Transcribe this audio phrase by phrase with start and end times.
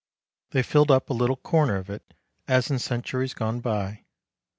[0.49, 2.15] They filled up a little corner of it
[2.47, 4.03] as in centuries gone by.